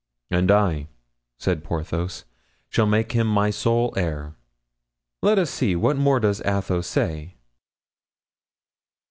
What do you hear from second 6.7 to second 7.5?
say?"